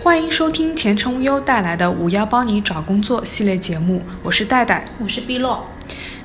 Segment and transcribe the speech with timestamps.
[0.00, 5.68] 欢迎收听前程无忧带来的“五幺帮你找工作”系列节目，我是戴戴，我是碧落。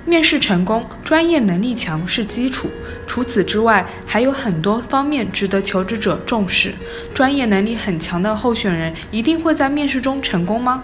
[0.05, 2.69] 面试成功，专业能力强是基础，
[3.07, 6.75] 除此之外，还有很多方面值得求职者重视。
[7.15, 10.83] 专业能力很强的候选人一定会在面试中成功吗？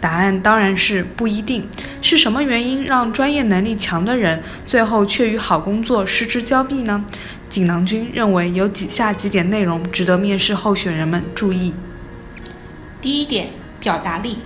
[0.00, 1.68] 答案当然是不一定。
[2.00, 7.04] 是什么原因让专业能力强的人最后却与好工作失之交臂呢？
[7.50, 11.74] 锦囊君认为有以下几点内容值得面试候选人们注意。
[13.00, 13.48] 第一点，
[13.78, 14.38] 表达力。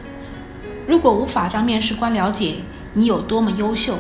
[0.87, 2.57] 如果无法让面试官了解
[2.93, 3.99] 你有多么优秀，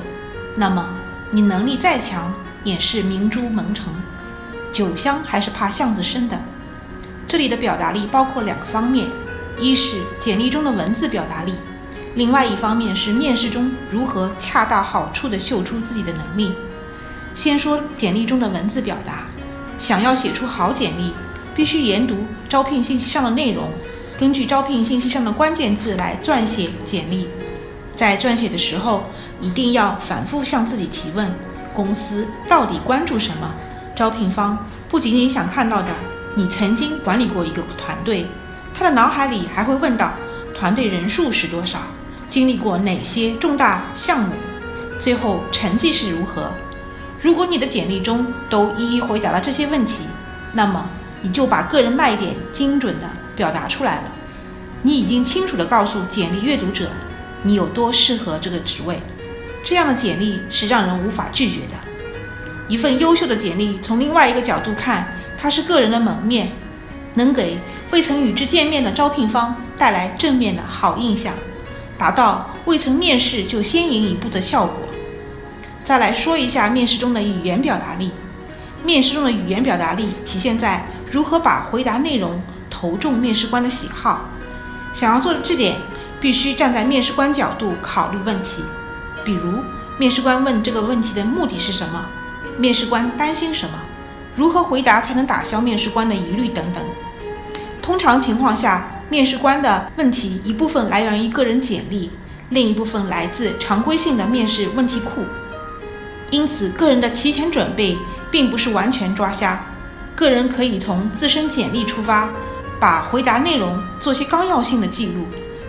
[0.54, 0.86] 那么
[1.30, 3.86] 你能力再强也是明珠蒙尘，
[4.70, 6.38] 酒香还是怕巷子深的。
[7.26, 9.08] 这里的表达力包括两个方面，
[9.58, 11.54] 一是简历中的文字表达力，
[12.14, 16.52] 另外一方面是面试中如何恰到好处地秀出自己的能力。
[17.34, 19.26] 先说简历中的文字表达，
[19.78, 21.14] 想要写出好简历，
[21.54, 23.70] 必须研读招聘信息上的内容。
[24.22, 27.26] 根据招聘信息上的关键字来撰写简历，
[27.96, 29.02] 在撰写的时候
[29.40, 31.28] 一定要反复向自己提问：
[31.74, 33.52] 公司到底关注什么？
[33.96, 34.56] 招聘方
[34.88, 35.88] 不仅仅想看到的
[36.36, 38.24] 你曾经管理过一个团队，
[38.72, 40.12] 他的脑海里还会问到
[40.56, 41.80] 团队人数是多少，
[42.28, 44.32] 经历过哪些重大项目，
[45.00, 46.48] 最后成绩是如何。
[47.20, 50.04] 如果你的简历中都一一回答了这些问题，
[50.52, 50.88] 那么
[51.20, 53.10] 你就把个人卖点精准的。
[53.36, 54.12] 表达出来了，
[54.82, 56.90] 你已经清楚地告诉简历阅读者，
[57.42, 59.00] 你有多适合这个职位。
[59.64, 61.74] 这样的简历是让人无法拒绝的。
[62.68, 65.06] 一份优秀的简历，从另外一个角度看，
[65.38, 66.50] 它是个人的门面，
[67.14, 67.58] 能给
[67.90, 71.32] 未曾与之见面的招聘方带来正面的好印象，
[71.96, 74.76] 达到未曾面试就先赢一步的效果。
[75.84, 78.10] 再来说一下面试中的语言表达力。
[78.84, 82.40] 面试中的语言表达力体现在如何把回答内容。
[82.82, 84.28] 投中面试官的喜好，
[84.92, 85.76] 想要做的这点，
[86.20, 88.60] 必须站在面试官角度考虑问题。
[89.24, 89.62] 比如，
[89.98, 92.04] 面试官问这个问题的目的是什么？
[92.58, 93.78] 面试官担心什么？
[94.34, 96.82] 如何回答才能打消面试官的疑虑等等。
[97.80, 102.10] 通常情况下，面试官的问题一部分来源于个人简历，
[102.48, 105.22] 另一部分来自常规性的面试问题库。
[106.32, 107.96] 因此，个人的提前准备
[108.28, 109.64] 并不是完全抓瞎。
[110.16, 112.28] 个人可以从自身简历出发。
[112.82, 115.24] 把回答内容做些纲要性的记录，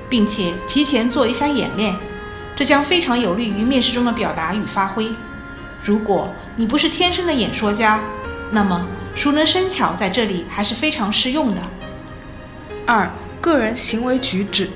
[0.09, 1.95] 并且提前做一下演练，
[2.55, 5.11] 这将非常有利于面试中的表达与发挥。
[5.83, 8.01] 如果你不是天生的演说家，
[8.49, 11.61] 那么熟能生巧在这里还是非常适用的。
[12.87, 13.07] 二、
[13.39, 14.67] 个人行为举止，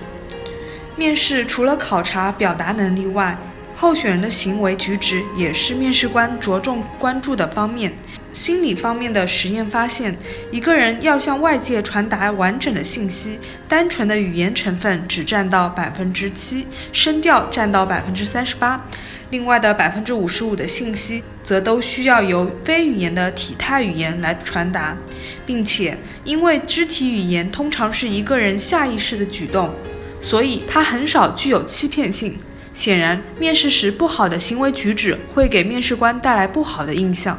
[0.95, 3.35] 面试除了考察表达能力外，
[3.79, 7.93] 候选人的行为举止也是面试官着重关注的方面。
[8.33, 10.17] 心理方面的实验发现，
[10.51, 13.37] 一个人要向外界传达完整的信息，
[13.69, 18.83] 单纯的语言成分只占到百分之七，声调占到百分之三十八，
[19.29, 24.97] 另外的百分之五十五的信息则都需要由非语言的体态语言来传达，
[25.45, 29.71] 并且因为肢体语言通常是一个人下意识的举动，
[30.19, 32.35] 所以它很少具有欺骗性。
[32.77, 37.35] 显然，面试时不好的行为举止会给面试官带来不好的印象。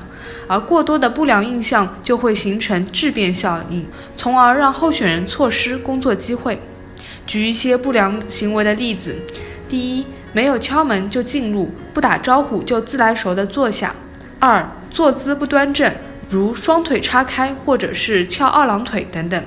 [0.49, 6.61] 而过多的不良印象就会形成质变效应，从而让候选人错失工作机会。
[7.25, 9.15] 举一些不良行为的例子：
[9.69, 13.91] 第一，没有敲门就进入，不打招呼就自来熟的坐下；
[14.41, 15.95] 二，坐姿不端正，
[16.29, 19.41] 如双腿叉开或者是翘二郎腿等等；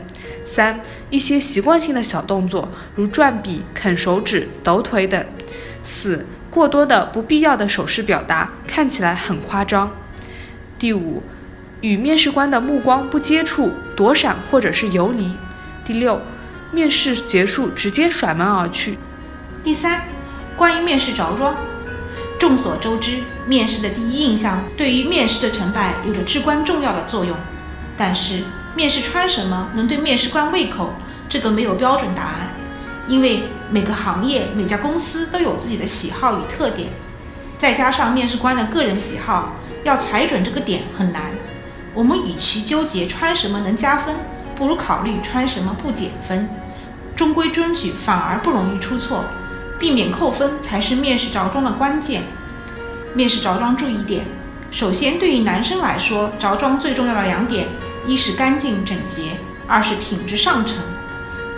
[0.46, 0.80] 三，
[1.10, 5.22] 一些习惯性的小动作，如转笔、啃手指、抖腿等；
[5.84, 9.92] 四，过多的不必要的手势表达，看起来很夸张。
[10.78, 11.24] 第五，
[11.82, 15.36] 与面试官的目光不接触，躲闪或者是游离。
[15.84, 16.22] 第六，
[16.72, 18.98] 面试结束直接甩门而去。
[19.64, 20.02] 第三，
[20.56, 21.56] 关于面试着装，
[22.40, 27.36] 众所周知，面试的第一印象对于面试的成败有着至关重要的作用。
[27.98, 28.44] 但是，
[28.76, 30.96] 面试穿什么能对面试官胃口，
[31.28, 32.50] 这个没有标准答案，
[33.12, 36.88] 因为每个行业、每家公司都有自己的喜好与特点，
[37.58, 39.52] 再加上面试官的个人喜好。
[39.84, 41.24] 要踩准这个点很难，
[41.94, 44.16] 我们与其纠结穿什么能加分，
[44.56, 46.48] 不如考虑穿什么不减分。
[47.14, 49.26] 中规中矩反而不容易出错，
[49.78, 52.22] 避免扣分才是面试着装的关键。
[53.14, 54.24] 面试着装注意点：
[54.72, 57.68] 首先，对于男生来说，着装最重要的两点，
[58.06, 59.32] 一是干净整洁，
[59.68, 60.78] 二是品质上乘。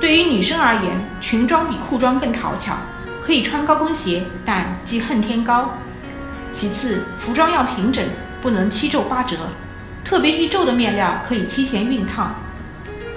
[0.04, 0.92] 对于女生而言，
[1.22, 2.76] 裙装比裤装更讨巧，
[3.26, 5.70] 可以穿高跟鞋，但忌恨天高。
[6.52, 8.06] 其次，服装要平整，
[8.42, 9.38] 不能七皱八折，
[10.04, 12.36] 特别易皱的面料可以提前熨烫。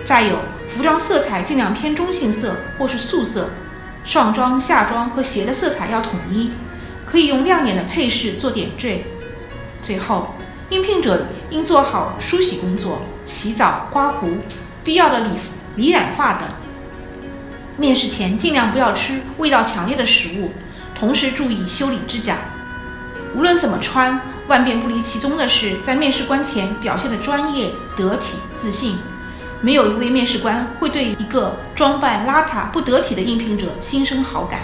[0.05, 0.39] 再有，
[0.69, 3.51] 服装色彩尽量偏中性色或是素色，
[4.05, 6.53] 上装、下装和鞋的色彩要统一，
[7.05, 9.05] 可以用亮眼的配饰做点缀。
[9.83, 10.33] 最后，
[10.71, 14.29] 应聘者应做好梳洗工作，洗澡、刮胡，
[14.85, 15.31] 必要的理
[15.75, 16.43] 理染发等。
[17.77, 20.51] 面试前尽量不要吃味道强烈的食物，
[20.99, 22.39] 同时注意修理指甲。
[23.35, 28.97] 无论怎么穿，万变不离其宗的是在面试官前表现的专业、得体、自信。
[29.61, 34.61] 没有一位面试官会对一个装扮邋遢、不得体的应聘者心生好感。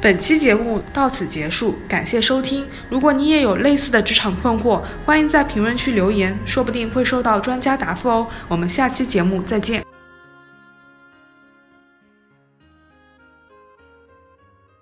[0.00, 2.66] 本期节目到此结束，感谢收听。
[2.90, 8.26] 如果你也有类似的职场困惑，欢迎在评论区留言，说不定会收到专家答复哦。
[8.48, 9.85] 我们下期节目再见。